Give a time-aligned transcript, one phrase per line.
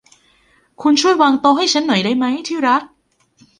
[0.81, 2.81] คุณช่วยวางโต๊ะให้ฉันหน่อยได้มั้ย ที่รัก